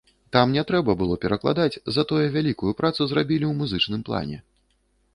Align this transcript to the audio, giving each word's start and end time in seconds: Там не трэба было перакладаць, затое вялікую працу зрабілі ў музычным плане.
Там 0.35 0.53
не 0.57 0.63
трэба 0.71 0.95
было 1.01 1.17
перакладаць, 1.25 1.81
затое 1.97 2.23
вялікую 2.39 2.73
працу 2.83 3.01
зрабілі 3.15 3.45
ў 3.53 3.63
музычным 3.63 4.01
плане. 4.09 4.37